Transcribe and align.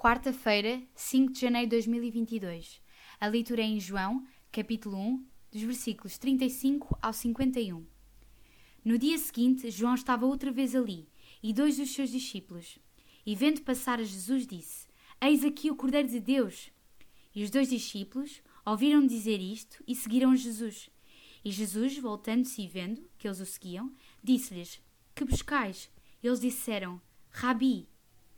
Quarta-feira, 0.00 0.80
5 0.94 1.32
de 1.32 1.40
janeiro 1.40 1.66
de 1.66 1.70
2022. 1.70 2.80
A 3.20 3.26
leitura 3.26 3.62
é 3.62 3.64
em 3.64 3.80
João, 3.80 4.24
capítulo 4.52 4.96
1, 4.96 5.26
dos 5.50 5.62
versículos 5.62 6.16
35 6.16 6.96
ao 7.02 7.12
51. 7.12 7.84
No 8.84 8.96
dia 8.96 9.18
seguinte, 9.18 9.68
João 9.72 9.96
estava 9.96 10.24
outra 10.24 10.52
vez 10.52 10.76
ali, 10.76 11.08
e 11.42 11.52
dois 11.52 11.78
dos 11.78 11.90
seus 11.90 12.10
discípulos. 12.10 12.78
E 13.26 13.34
vendo 13.34 13.62
passar 13.62 13.98
a 13.98 14.04
Jesus, 14.04 14.46
disse: 14.46 14.86
Eis 15.20 15.44
aqui 15.44 15.68
o 15.68 15.74
Cordeiro 15.74 16.06
de 16.06 16.20
Deus. 16.20 16.70
E 17.34 17.42
os 17.42 17.50
dois 17.50 17.68
discípulos 17.68 18.40
ouviram 18.64 19.04
dizer 19.04 19.40
isto 19.40 19.82
e 19.84 19.96
seguiram 19.96 20.36
Jesus. 20.36 20.88
E 21.44 21.50
Jesus, 21.50 21.98
voltando-se 21.98 22.62
e 22.62 22.68
vendo 22.68 23.02
que 23.18 23.26
eles 23.26 23.40
o 23.40 23.44
seguiam, 23.44 23.92
disse-lhes: 24.22 24.80
Que 25.12 25.24
buscais? 25.24 25.90
Eles 26.22 26.38
disseram: 26.38 27.02
Rabi, 27.30 27.88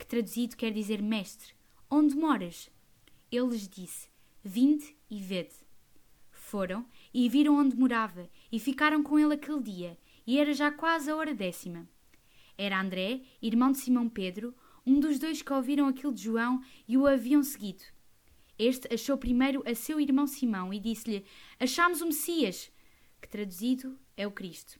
que 0.01 0.07
traduzido 0.07 0.57
quer 0.57 0.73
dizer 0.73 0.99
mestre, 0.99 1.53
onde 1.87 2.15
moras? 2.15 2.71
Ele 3.31 3.51
lhes 3.51 3.67
disse: 3.67 4.09
Vinde 4.43 4.95
e 5.07 5.19
vede. 5.21 5.53
Foram 6.31 6.87
e 7.13 7.29
viram 7.29 7.55
onde 7.55 7.77
morava, 7.77 8.27
e 8.51 8.59
ficaram 8.59 9.03
com 9.03 9.19
ele 9.19 9.35
aquele 9.35 9.61
dia, 9.61 9.97
e 10.25 10.39
era 10.39 10.53
já 10.53 10.71
quase 10.71 11.11
a 11.11 11.15
hora 11.15 11.35
décima. 11.35 11.87
Era 12.57 12.81
André, 12.81 13.21
irmão 13.39 13.71
de 13.71 13.77
Simão 13.77 14.09
Pedro, 14.09 14.55
um 14.83 14.99
dos 14.99 15.19
dois 15.19 15.43
que 15.43 15.53
ouviram 15.53 15.87
aquilo 15.87 16.11
de 16.11 16.23
João 16.23 16.63
e 16.87 16.97
o 16.97 17.05
haviam 17.05 17.43
seguido. 17.43 17.83
Este 18.57 18.91
achou 18.91 19.19
primeiro 19.19 19.61
a 19.69 19.75
seu 19.75 19.99
irmão 19.99 20.25
Simão 20.25 20.73
e 20.73 20.79
disse-lhe: 20.79 21.23
Achamos 21.59 22.01
o 22.01 22.07
Messias, 22.07 22.71
que 23.21 23.29
traduzido 23.29 23.99
é 24.17 24.25
o 24.25 24.31
Cristo. 24.31 24.79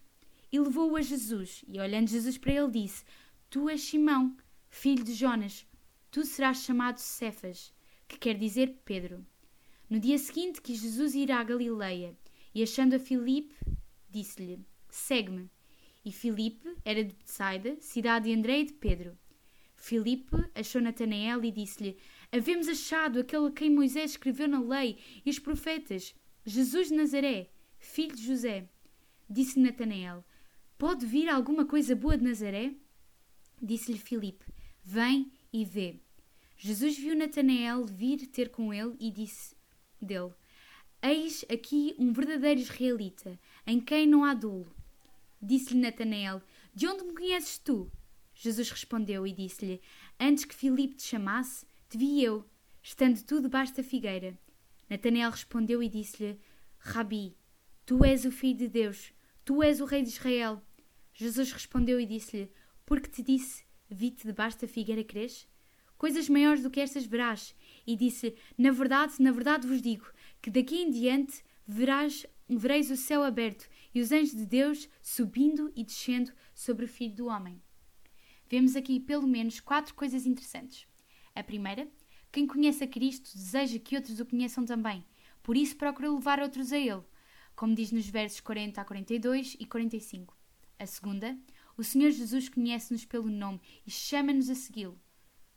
E 0.52 0.60
levou-o 0.60 0.96
a 0.96 1.02
Jesus, 1.02 1.64
e 1.68 1.80
olhando 1.80 2.10
Jesus 2.10 2.40
para 2.40 2.54
ele, 2.54 2.72
disse: 2.72 3.04
Tu 3.52 3.70
és 3.70 3.82
Simão, 3.82 4.36
filho 4.72 5.04
de 5.04 5.14
Jonas, 5.14 5.68
tu 6.10 6.26
serás 6.26 6.64
chamado 6.64 6.98
Cefas, 6.98 7.72
que 8.08 8.18
quer 8.18 8.36
dizer 8.36 8.82
Pedro. 8.84 9.24
No 9.88 10.00
dia 10.00 10.18
seguinte 10.18 10.62
quis 10.62 10.80
Jesus 10.80 11.14
ir 11.14 11.32
à 11.32 11.44
Galileia, 11.44 12.18
e 12.56 12.64
achando 12.64 12.96
a 12.96 13.00
Filipe, 13.00 13.54
disse-lhe: 14.10 14.60
Segue-me. 14.90 15.50
E 16.04 16.12
Filipe 16.12 16.76
era 16.84 17.04
de 17.04 17.14
Betsaida, 17.14 17.78
cidade 17.80 18.26
de 18.26 18.36
André 18.36 18.62
e 18.62 18.66
de 18.66 18.74
Pedro. 18.74 19.16
Filipe 19.76 20.36
achou 20.56 20.82
Natanael 20.82 21.44
e 21.44 21.52
disse-lhe: 21.52 21.98
Havemos 22.32 22.68
achado 22.68 23.20
aquele 23.20 23.48
a 23.48 23.52
quem 23.52 23.70
Moisés 23.70 24.12
escreveu 24.12 24.48
na 24.48 24.62
lei 24.62 24.98
e 25.24 25.30
os 25.30 25.38
profetas, 25.38 26.16
Jesus 26.44 26.88
de 26.88 26.96
Nazaré, 26.96 27.52
filho 27.78 28.16
de 28.16 28.26
José. 28.26 28.68
Disse 29.30 29.60
Natanael: 29.60 30.26
Pode 30.78 31.06
vir 31.06 31.30
alguma 31.30 31.66
coisa 31.66 31.96
boa 31.96 32.18
de 32.18 32.24
Nazaré? 32.24 32.74
Disse-lhe 33.62 34.00
Filipe: 34.00 34.46
Vem 34.84 35.32
e 35.54 35.64
vê. 35.64 36.00
Jesus 36.58 36.98
viu 36.98 37.16
Natanael 37.16 37.86
vir 37.86 38.28
ter 38.28 38.50
com 38.50 38.74
ele 38.74 38.96
e 39.00 39.12
disse 39.12 39.56
dele: 40.02 40.34
Eis 41.02 41.46
aqui 41.52 41.96
um 41.98 42.12
verdadeiro 42.14 42.60
israelita, 42.60 43.40
em 43.66 43.80
quem 43.80 44.08
não 44.08 44.24
há 44.24 44.34
dolo. 44.34 44.72
Disse-lhe 45.42 45.80
Natanael: 45.80 46.42
De 46.74 46.88
onde 46.88 47.04
me 47.04 47.14
conheces 47.14 47.58
tu? 47.58 47.92
Jesus 48.34 48.70
respondeu 48.70 49.26
e 49.26 49.34
disse-lhe: 49.34 49.82
Antes 50.20 50.46
que 50.46 50.56
Filipe 50.56 50.96
te 50.96 51.04
chamasse, 51.04 51.66
te 51.90 51.98
vi 51.98 52.24
eu, 52.24 52.46
estando 52.82 53.24
tu 53.24 53.42
debaixo 53.42 53.76
da 53.76 53.84
figueira. 53.84 54.38
Natanael 54.90 55.32
respondeu 55.32 55.82
e 55.82 55.90
disse-lhe: 55.90 56.40
Rabi, 56.78 57.36
tu 57.86 58.04
és 58.04 58.26
o 58.26 58.32
filho 58.32 58.58
de 58.58 58.68
Deus, 58.68 59.14
tu 59.46 59.64
és 59.64 59.80
o 59.80 59.86
rei 59.86 60.02
de 60.04 60.10
Israel. 60.10 60.62
Jesus 61.14 61.52
respondeu 61.52 62.00
e 62.00 62.06
disse-lhe: 62.06 62.52
Porque 62.86 63.10
te 63.10 63.22
disse, 63.22 63.64
vi-te 63.92 64.26
debaixo 64.26 64.60
da 64.60 64.68
figueira 64.68 65.04
cresce? 65.04 65.46
Coisas 65.98 66.28
maiores 66.30 66.64
do 66.64 66.72
que 66.72 66.80
estas 66.80 67.06
verás. 67.06 67.54
E 67.86 67.96
disse: 67.96 68.34
Na 68.58 68.72
verdade, 68.72 69.16
na 69.20 69.32
verdade 69.32 69.68
vos 69.68 69.82
digo, 69.82 70.06
que 70.42 70.50
daqui 70.50 70.78
em 70.78 70.90
diante 70.90 71.44
verás, 71.68 72.26
vereis 72.50 72.90
o 72.90 72.98
céu 72.98 73.24
aberto 73.24 73.70
e 73.94 74.02
os 74.02 74.12
anjos 74.12 74.36
de 74.36 74.46
Deus 74.46 74.90
subindo 75.02 75.72
e 75.76 75.84
descendo 75.84 76.32
sobre 76.54 76.86
o 76.86 76.88
Filho 76.88 77.16
do 77.16 77.28
Homem. 77.28 77.62
Vemos 78.50 78.76
aqui 78.76 79.00
pelo 79.00 79.28
menos 79.28 79.60
quatro 79.60 79.94
coisas 79.94 80.26
interessantes. 80.26 80.88
A 81.36 81.44
primeira, 81.44 81.88
quem 82.32 82.48
conhece 82.48 82.84
a 82.84 82.88
Cristo 82.88 83.32
deseja 83.34 83.80
que 83.80 83.96
outros 83.96 84.20
o 84.20 84.26
conheçam 84.26 84.66
também, 84.66 85.06
por 85.44 85.56
isso 85.56 85.78
procura 85.78 86.12
levar 86.12 86.40
outros 86.40 86.72
a 86.72 86.78
Ele, 86.78 87.04
como 87.56 87.76
diz 87.76 87.92
nos 87.92 88.08
versos 88.08 88.40
40 88.40 88.82
a 88.82 88.86
42 88.86 89.56
e 89.60 89.66
45. 89.66 90.38
A 90.78 90.86
segunda, 90.86 91.38
o 91.82 91.84
Senhor 91.84 92.12
Jesus 92.12 92.48
conhece-nos 92.48 93.06
pelo 93.06 93.28
nome 93.28 93.60
e 93.88 93.90
chama-nos 93.90 94.52
a 94.52 94.54
segui-lo, 94.54 95.02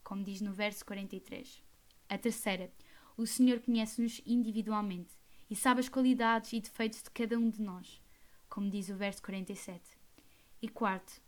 como 0.03 0.25
diz 0.25 0.41
no 0.41 0.55
verso 0.55 0.83
43. 0.87 1.63
A 2.09 2.17
terceira, 2.17 2.73
o 3.15 3.27
Senhor 3.27 3.61
conhece-nos 3.61 4.23
individualmente 4.25 5.13
e 5.51 5.55
sabe 5.55 5.81
as 5.81 5.89
qualidades 5.91 6.55
e 6.55 6.63
defeitos 6.63 7.03
de 7.03 7.11
cada 7.11 7.39
um 7.39 7.51
de 7.51 7.61
nós, 7.61 8.01
como 8.49 8.71
diz 8.71 8.89
o 8.89 8.97
verso 8.97 9.21
47. 9.23 9.99
E 10.63 10.69
quarto, 10.71 11.21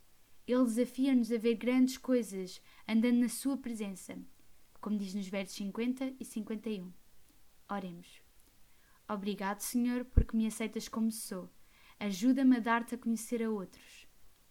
ele 0.47 0.65
desafia-nos 0.65 1.31
a 1.31 1.37
ver 1.37 1.57
grandes 1.57 1.99
coisas 1.99 2.63
andando 2.89 3.19
na 3.19 3.29
sua 3.29 3.59
presença, 3.59 4.19
como 4.81 4.97
diz 4.97 5.13
nos 5.13 5.29
versos 5.29 5.57
50 5.57 6.15
e 6.19 6.25
51. 6.25 6.91
Oremos. 7.69 8.23
Obrigado, 9.07 9.61
Senhor, 9.61 10.07
porque 10.07 10.35
me 10.35 10.47
aceitas 10.47 10.89
como 10.89 11.13
sou. 11.13 11.53
Ajuda-me 12.01 12.57
a 12.57 12.61
dar-te 12.61 12.95
a 12.95 12.99
conhecer 12.99 13.43
a 13.43 13.51
outros. 13.51 14.06